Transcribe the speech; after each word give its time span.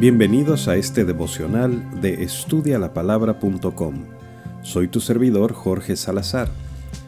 Bienvenidos 0.00 0.66
a 0.66 0.76
este 0.76 1.04
devocional 1.04 2.00
de 2.00 2.22
estudialapalabra.com. 2.22 4.06
Soy 4.62 4.88
tu 4.88 4.98
servidor 4.98 5.52
Jorge 5.52 5.94
Salazar. 5.94 6.48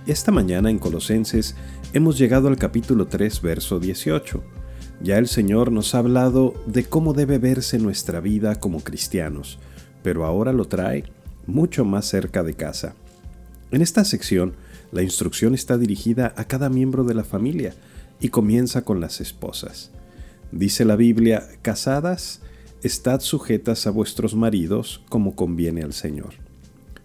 Esta 0.06 0.30
mañana 0.30 0.68
en 0.68 0.78
Colosenses 0.78 1.56
hemos 1.94 2.18
llegado 2.18 2.48
al 2.48 2.58
capítulo 2.58 3.06
3, 3.06 3.40
verso 3.40 3.80
18. 3.80 4.44
Ya 5.02 5.16
el 5.16 5.26
Señor 5.26 5.72
nos 5.72 5.94
ha 5.94 6.00
hablado 6.00 6.52
de 6.66 6.84
cómo 6.84 7.14
debe 7.14 7.38
verse 7.38 7.78
nuestra 7.78 8.20
vida 8.20 8.56
como 8.56 8.80
cristianos, 8.80 9.58
pero 10.02 10.26
ahora 10.26 10.52
lo 10.52 10.66
trae 10.66 11.04
mucho 11.46 11.86
más 11.86 12.04
cerca 12.04 12.42
de 12.42 12.52
casa. 12.52 12.94
En 13.70 13.80
esta 13.80 14.04
sección, 14.04 14.52
la 14.90 15.00
instrucción 15.00 15.54
está 15.54 15.78
dirigida 15.78 16.34
a 16.36 16.44
cada 16.44 16.68
miembro 16.68 17.04
de 17.04 17.14
la 17.14 17.24
familia 17.24 17.72
y 18.20 18.28
comienza 18.28 18.82
con 18.82 19.00
las 19.00 19.22
esposas. 19.22 19.90
Dice 20.50 20.84
la 20.84 20.96
Biblia, 20.96 21.48
casadas, 21.62 22.42
estad 22.82 23.20
sujetas 23.20 23.86
a 23.86 23.90
vuestros 23.90 24.34
maridos 24.34 25.02
como 25.08 25.36
conviene 25.36 25.82
al 25.82 25.92
Señor. 25.92 26.34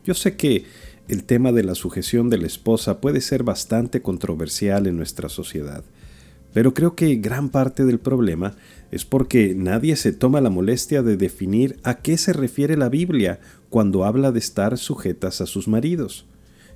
Yo 0.03 0.13
sé 0.13 0.35
que 0.35 0.65
el 1.07 1.23
tema 1.23 1.51
de 1.51 1.63
la 1.63 1.75
sujeción 1.75 2.29
de 2.29 2.37
la 2.37 2.47
esposa 2.47 2.99
puede 2.99 3.21
ser 3.21 3.43
bastante 3.43 4.01
controversial 4.01 4.87
en 4.87 4.97
nuestra 4.97 5.29
sociedad, 5.29 5.83
pero 6.53 6.73
creo 6.73 6.95
que 6.95 7.15
gran 7.15 7.49
parte 7.49 7.85
del 7.85 7.99
problema 7.99 8.55
es 8.91 9.05
porque 9.05 9.53
nadie 9.55 9.95
se 9.95 10.13
toma 10.13 10.41
la 10.41 10.49
molestia 10.49 11.03
de 11.03 11.17
definir 11.17 11.77
a 11.83 11.99
qué 11.99 12.17
se 12.17 12.33
refiere 12.33 12.77
la 12.77 12.89
Biblia 12.89 13.39
cuando 13.69 14.05
habla 14.05 14.31
de 14.31 14.39
estar 14.39 14.77
sujetas 14.77 15.41
a 15.41 15.45
sus 15.45 15.67
maridos. 15.67 16.25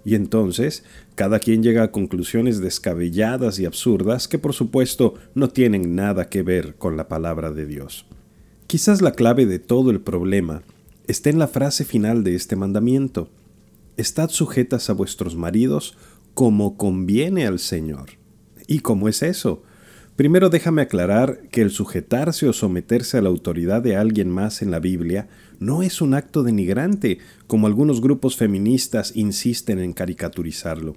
Y 0.04 0.16
entonces, 0.16 0.84
cada 1.16 1.40
quien 1.40 1.64
llega 1.64 1.84
a 1.84 1.92
conclusiones 1.92 2.60
descabelladas 2.60 3.60
y 3.60 3.66
absurdas 3.66 4.28
que 4.28 4.40
por 4.40 4.54
supuesto 4.54 5.16
no 5.36 5.50
tienen 5.50 5.96
nada 5.96 6.28
que 6.28 6.42
ver 6.44 6.76
con 6.76 6.98
la 6.98 7.08
palabra 7.08 7.52
de 7.52 7.66
Dios. 7.66 8.06
Quizás 8.72 9.02
la 9.02 9.12
clave 9.12 9.46
de 9.46 9.60
todo 9.60 9.92
el 9.92 10.00
problema 10.00 10.64
está 11.06 11.30
en 11.30 11.40
la 11.40 11.50
frase 11.50 11.84
final 11.84 12.24
de 12.24 12.36
este 12.36 12.56
mandamiento. 12.56 13.28
Estad 13.98 14.30
sujetas 14.30 14.90
a 14.90 14.94
vuestros 14.94 15.36
maridos 15.36 15.98
como 16.34 16.78
conviene 16.78 17.46
al 17.46 17.60
Señor. 17.60 18.12
¿Y 18.68 18.80
cómo 18.80 19.10
es 19.10 19.24
eso? 19.24 19.62
Primero 20.16 20.48
déjame 20.50 20.84
aclarar 20.84 21.50
que 21.52 21.62
el 21.62 21.70
sujetarse 21.70 22.48
o 22.48 22.54
someterse 22.54 23.18
a 23.18 23.22
la 23.22 23.28
autoridad 23.28 23.82
de 23.82 23.98
alguien 23.98 24.30
más 24.30 24.62
en 24.62 24.72
la 24.72 24.80
Biblia 24.80 25.28
no 25.60 25.84
es 25.84 26.00
un 26.00 26.14
acto 26.14 26.42
denigrante, 26.42 27.18
como 27.48 27.68
algunos 27.68 28.00
grupos 28.00 28.38
feministas 28.38 29.18
insisten 29.18 29.80
en 29.80 29.92
caricaturizarlo. 29.92 30.96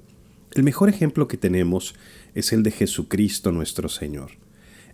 El 0.53 0.63
mejor 0.63 0.91
ejemplo 0.91 1.27
que 1.27 1.39
tenemos 1.39 1.97
es 2.37 2.53
el 2.53 2.63
de 2.63 2.71
Jesucristo 2.71 3.51
nuestro 3.51 3.89
Señor. 3.89 4.45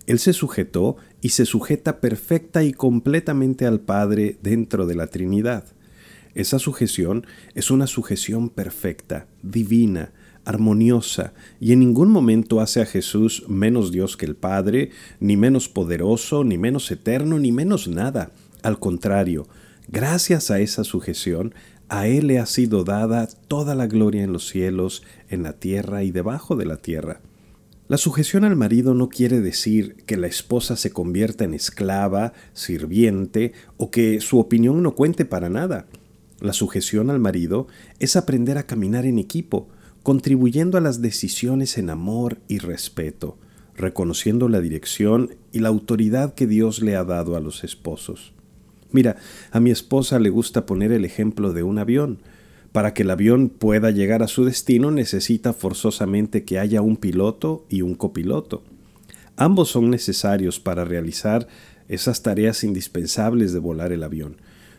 Él 0.07 0.19
se 0.19 0.33
sujetó 0.33 0.97
y 1.21 1.31
se 1.31 1.45
sujeta 1.45 2.01
perfecta 2.01 2.65
y 2.65 2.73
completamente 2.73 3.67
al 3.67 3.81
Padre 3.81 4.39
dentro 4.43 4.87
de 4.87 4.95
la 4.95 5.07
Trinidad. 5.07 5.65
Esa 6.35 6.59
sujeción 6.59 7.27
es 7.55 7.71
una 7.71 7.87
sujeción 7.87 8.49
perfecta, 8.49 9.27
divina, 9.43 10.13
armoniosa, 10.45 11.33
y 11.61 11.73
en 11.73 11.81
ningún 11.81 12.11
momento 12.11 12.61
hace 12.61 12.81
a 12.81 12.87
Jesús 12.87 13.45
menos 13.49 13.93
Dios 13.93 14.17
que 14.17 14.27
el 14.27 14.37
Padre, 14.37 14.91
ni 15.19 15.37
menos 15.37 15.69
poderoso, 15.69 16.45
ni 16.45 16.57
menos 16.57 16.91
eterno, 16.91 17.39
ni 17.39 17.53
menos 17.53 17.89
nada. 17.89 18.31
Al 18.63 18.79
contrario, 18.79 19.49
gracias 19.89 20.51
a 20.51 20.61
esa 20.61 20.85
sujeción, 20.85 21.55
a 21.89 22.07
Él 22.07 22.29
le 22.29 22.39
ha 22.39 22.47
sido 22.47 22.85
dada 22.85 23.27
toda 23.49 23.75
la 23.75 23.87
gloria 23.87 24.23
en 24.23 24.33
los 24.33 24.49
cielos, 24.49 25.03
en 25.29 25.43
la 25.43 25.55
tierra 25.55 26.05
y 26.05 26.13
debajo 26.13 26.55
de 26.57 26.67
la 26.67 26.77
tierra. 26.77 27.21
La 27.91 27.99
sujeción 27.99 28.45
al 28.45 28.55
marido 28.55 28.95
no 28.95 29.09
quiere 29.09 29.41
decir 29.41 29.97
que 30.07 30.17
la 30.17 30.29
esposa 30.29 30.77
se 30.77 30.93
convierta 30.93 31.43
en 31.43 31.55
esclava, 31.55 32.35
sirviente 32.53 33.53
o 33.79 33.91
que 33.91 34.21
su 34.21 34.39
opinión 34.39 34.81
no 34.85 34.95
cuente 34.95 35.25
para 35.25 35.49
nada. 35.49 35.87
La 36.39 36.53
sujeción 36.53 37.11
al 37.11 37.19
marido 37.19 37.67
es 37.99 38.15
aprender 38.15 38.59
a 38.59 38.63
caminar 38.63 39.07
en 39.07 39.19
equipo, 39.19 39.67
contribuyendo 40.05 40.79
a 40.79 40.81
las 40.81 41.03
decisiones 41.03 41.79
en 41.79 41.91
amor 41.91 42.39
y 42.47 42.59
respeto, 42.59 43.39
reconociendo 43.75 44.49
la 44.49 44.61
dirección 44.61 45.35
y 45.51 45.59
la 45.59 45.71
autoridad 45.71 46.35
que 46.35 46.47
Dios 46.47 46.83
le 46.83 46.95
ha 46.95 47.03
dado 47.03 47.35
a 47.35 47.41
los 47.41 47.65
esposos. 47.65 48.33
Mira, 48.93 49.17
a 49.51 49.59
mi 49.59 49.73
esposa 49.73 50.21
le 50.21 50.31
gusta 50.31 50.65
poner 50.65 50.93
el 50.93 51.05
ejemplo 51.05 51.53
de 51.53 51.65
un 51.65 51.81
avión. 51.81 52.21
Para 52.73 52.95
que 52.95 53.03
el 53.03 53.11
avión 53.11 53.49
pueda 53.49 53.91
llegar 53.91 54.23
a 54.23 54.29
su 54.29 54.45
destino 54.45 54.91
necesita 54.91 55.53
forzosamente 55.53 56.45
que 56.45 56.59
haya 56.59 56.83
un 56.83 56.97
piloto 56.97 57.67
y 57.69 57.83
un 57.83 57.95
copiloto. 57.95 58.63
Ambos 59.37 59.71
son 59.71 59.91
necesarios 59.91 60.61
para 60.61 60.85
realizar 60.85 61.49
esas 61.89 62.23
tareas 62.23 62.63
indispensables 62.63 63.53
de 63.53 63.59
volar 63.59 63.91
el 63.91 64.05
avión, 64.05 64.37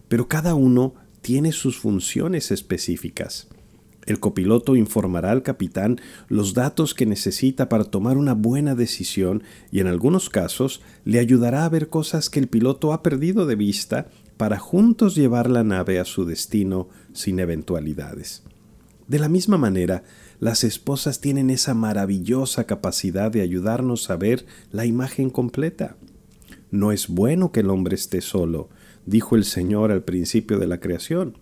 pero 0.07 0.29
cada 0.29 0.55
uno 0.55 0.93
tiene 1.21 1.51
sus 1.51 1.77
funciones 1.77 2.51
específicas. 2.51 3.47
El 4.05 4.19
copiloto 4.19 4.75
informará 4.75 5.31
al 5.31 5.43
capitán 5.43 5.99
los 6.27 6.53
datos 6.53 6.93
que 6.93 7.05
necesita 7.05 7.69
para 7.69 7.83
tomar 7.83 8.17
una 8.17 8.33
buena 8.33 8.73
decisión 8.73 9.43
y 9.71 9.79
en 9.79 9.87
algunos 9.87 10.29
casos 10.29 10.81
le 11.05 11.19
ayudará 11.19 11.65
a 11.65 11.69
ver 11.69 11.89
cosas 11.89 12.29
que 12.29 12.39
el 12.39 12.47
piloto 12.47 12.93
ha 12.93 13.03
perdido 13.03 13.45
de 13.45 13.55
vista 13.55 14.07
para 14.37 14.57
juntos 14.57 15.15
llevar 15.15 15.49
la 15.49 15.63
nave 15.63 15.99
a 15.99 16.05
su 16.05 16.25
destino 16.25 16.89
sin 17.13 17.39
eventualidades. 17.39 18.43
De 19.07 19.19
la 19.19 19.29
misma 19.29 19.57
manera, 19.57 20.03
las 20.39 20.63
esposas 20.63 21.21
tienen 21.21 21.49
esa 21.49 21.73
maravillosa 21.73 22.63
capacidad 22.65 23.29
de 23.29 23.41
ayudarnos 23.41 24.09
a 24.09 24.15
ver 24.15 24.45
la 24.71 24.85
imagen 24.85 25.29
completa. 25.29 25.97
No 26.71 26.91
es 26.91 27.09
bueno 27.09 27.51
que 27.51 27.59
el 27.59 27.69
hombre 27.69 27.95
esté 27.95 28.21
solo, 28.21 28.69
dijo 29.05 29.35
el 29.35 29.43
Señor 29.43 29.91
al 29.91 30.03
principio 30.03 30.57
de 30.59 30.67
la 30.67 30.79
creación, 30.79 31.37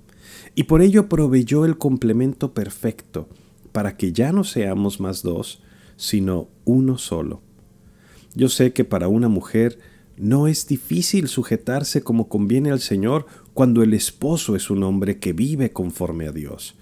y 0.55 0.63
por 0.63 0.81
ello 0.81 1.07
proveyó 1.07 1.65
el 1.65 1.77
complemento 1.77 2.53
perfecto, 2.53 3.29
para 3.71 3.95
que 3.97 4.11
ya 4.11 4.31
no 4.31 4.43
seamos 4.43 4.99
más 4.99 5.21
dos, 5.21 5.61
sino 5.95 6.47
uno 6.65 6.97
solo. 6.97 7.41
Yo 8.35 8.49
sé 8.49 8.73
que 8.73 8.83
para 8.83 9.07
una 9.07 9.27
mujer 9.27 9.79
no 10.19 10.47
es 10.47 10.67
difícil 10.67 11.29
sujetarse 11.29 12.01
como 12.01 12.27
conviene 12.27 12.71
al 12.71 12.81
Señor 12.81 13.25
cuando 13.53 13.83
el 13.83 13.93
esposo 13.93 14.57
es 14.57 14.69
un 14.69 14.83
hombre 14.83 15.17
que 15.17 15.31
vive 15.31 15.71
conforme 15.71 16.27
a 16.27 16.33
Dios, 16.33 16.75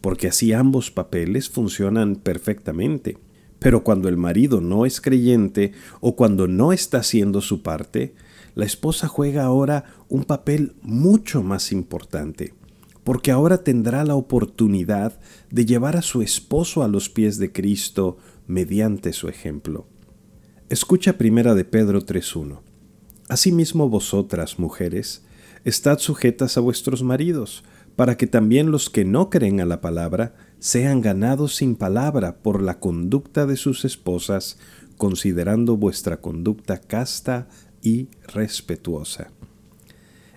porque 0.00 0.26
así 0.26 0.52
ambos 0.52 0.90
papeles 0.90 1.48
funcionan 1.48 2.16
perfectamente. 2.16 3.16
Pero 3.60 3.84
cuando 3.84 4.08
el 4.08 4.16
marido 4.16 4.60
no 4.60 4.86
es 4.86 5.00
creyente 5.00 5.70
o 6.00 6.16
cuando 6.16 6.48
no 6.48 6.72
está 6.72 6.98
haciendo 6.98 7.40
su 7.40 7.62
parte, 7.62 8.14
la 8.56 8.64
esposa 8.64 9.06
juega 9.06 9.44
ahora 9.44 9.84
un 10.08 10.24
papel 10.24 10.74
mucho 10.82 11.44
más 11.44 11.70
importante, 11.70 12.54
porque 13.04 13.30
ahora 13.30 13.62
tendrá 13.62 14.02
la 14.02 14.16
oportunidad 14.16 15.20
de 15.48 15.64
llevar 15.64 15.96
a 15.96 16.02
su 16.02 16.22
esposo 16.22 16.82
a 16.82 16.88
los 16.88 17.08
pies 17.08 17.38
de 17.38 17.52
Cristo 17.52 18.18
mediante 18.48 19.12
su 19.12 19.28
ejemplo. 19.28 19.86
Escucha 20.70 21.18
primera 21.18 21.54
de 21.54 21.64
Pedro 21.64 22.00
3.1. 22.04 22.69
Asimismo 23.30 23.88
vosotras, 23.88 24.58
mujeres, 24.58 25.22
estad 25.64 26.00
sujetas 26.00 26.56
a 26.56 26.60
vuestros 26.60 27.04
maridos, 27.04 27.62
para 27.94 28.16
que 28.16 28.26
también 28.26 28.72
los 28.72 28.90
que 28.90 29.04
no 29.04 29.30
creen 29.30 29.60
a 29.60 29.66
la 29.66 29.80
palabra 29.80 30.34
sean 30.58 31.00
ganados 31.00 31.54
sin 31.54 31.76
palabra 31.76 32.38
por 32.38 32.60
la 32.60 32.80
conducta 32.80 33.46
de 33.46 33.54
sus 33.54 33.84
esposas, 33.84 34.58
considerando 34.96 35.76
vuestra 35.76 36.20
conducta 36.20 36.80
casta 36.80 37.46
y 37.82 38.08
respetuosa. 38.34 39.30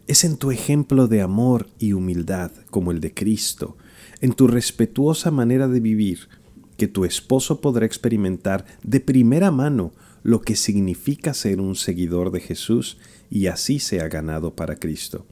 Es 0.06 0.24
en 0.24 0.38
tu 0.38 0.52
ejemplo 0.52 1.08
de 1.08 1.24
amor 1.24 1.70
y 1.80 1.94
humildad, 1.94 2.52
como 2.70 2.92
el 2.92 3.00
de 3.00 3.12
Cristo, 3.12 3.76
en 4.22 4.34
tu 4.34 4.46
respetuosa 4.46 5.32
manera 5.32 5.68
de 5.68 5.80
vivir, 5.80 6.30
que 6.78 6.88
tu 6.88 7.06
esposo 7.06 7.60
podrá 7.60 7.88
experimentar 7.88 8.66
de 8.84 9.00
primera 9.00 9.50
mano 9.50 9.94
lo 10.24 10.42
que 10.42 10.56
significa 10.56 11.34
ser 11.34 11.60
un 11.60 11.76
seguidor 11.76 12.32
de 12.32 12.40
Jesús 12.40 12.98
y 13.30 13.48
así 13.48 13.80
sea 13.80 14.08
ganado 14.08 14.56
para 14.56 14.78
Cristo. 14.78 15.26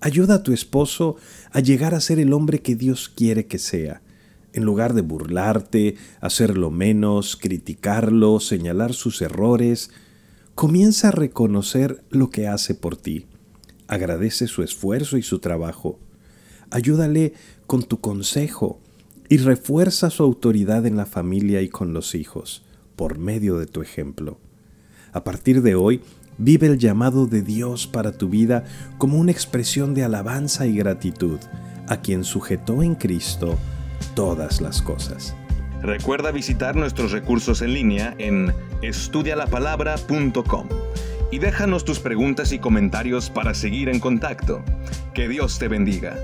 Ayuda 0.00 0.36
a 0.36 0.42
tu 0.42 0.52
esposo 0.52 1.16
a 1.52 1.60
llegar 1.60 1.94
a 1.94 2.00
ser 2.00 2.20
el 2.20 2.32
hombre 2.32 2.60
que 2.60 2.76
Dios 2.76 3.08
quiere 3.08 3.46
que 3.46 3.58
sea. 3.58 4.02
En 4.52 4.64
lugar 4.64 4.94
de 4.94 5.02
burlarte, 5.02 5.96
hacerlo 6.20 6.70
menos, 6.70 7.36
criticarlo, 7.36 8.40
señalar 8.40 8.92
sus 8.92 9.22
errores, 9.22 9.90
comienza 10.54 11.08
a 11.08 11.12
reconocer 11.12 12.04
lo 12.10 12.30
que 12.30 12.46
hace 12.46 12.74
por 12.74 12.96
ti. 12.96 13.26
Agradece 13.88 14.46
su 14.46 14.62
esfuerzo 14.62 15.16
y 15.16 15.22
su 15.22 15.38
trabajo. 15.38 15.98
Ayúdale 16.70 17.32
con 17.66 17.82
tu 17.82 18.00
consejo 18.00 18.80
y 19.28 19.38
refuerza 19.38 20.10
su 20.10 20.22
autoridad 20.22 20.86
en 20.86 20.96
la 20.96 21.06
familia 21.06 21.62
y 21.62 21.68
con 21.68 21.92
los 21.92 22.14
hijos 22.14 22.64
por 23.00 23.16
medio 23.16 23.56
de 23.56 23.64
tu 23.64 23.80
ejemplo. 23.80 24.36
A 25.14 25.24
partir 25.24 25.62
de 25.62 25.74
hoy, 25.74 26.02
vive 26.36 26.66
el 26.66 26.76
llamado 26.76 27.26
de 27.26 27.40
Dios 27.40 27.86
para 27.86 28.12
tu 28.12 28.28
vida 28.28 28.64
como 28.98 29.16
una 29.16 29.32
expresión 29.32 29.94
de 29.94 30.04
alabanza 30.04 30.66
y 30.66 30.76
gratitud 30.76 31.38
a 31.88 32.02
quien 32.02 32.24
sujetó 32.24 32.82
en 32.82 32.94
Cristo 32.94 33.58
todas 34.14 34.60
las 34.60 34.82
cosas. 34.82 35.34
Recuerda 35.80 36.30
visitar 36.30 36.76
nuestros 36.76 37.10
recursos 37.10 37.62
en 37.62 37.72
línea 37.72 38.14
en 38.18 38.52
estudialapalabra.com 38.82 40.68
y 41.32 41.38
déjanos 41.38 41.86
tus 41.86 42.00
preguntas 42.00 42.52
y 42.52 42.58
comentarios 42.58 43.30
para 43.30 43.54
seguir 43.54 43.88
en 43.88 43.98
contacto. 43.98 44.62
Que 45.14 45.26
Dios 45.26 45.58
te 45.58 45.68
bendiga. 45.68 46.18